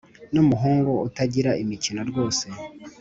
Numuhungu 0.33 0.91
utagira 1.07 1.51
imikino 1.63 2.01
rwose 2.09 2.45